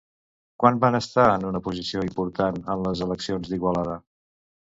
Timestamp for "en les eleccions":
2.77-3.53